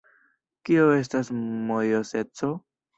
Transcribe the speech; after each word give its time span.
Kio 0.69 0.87
estas 1.03 1.31
mojoseco? 1.69 2.55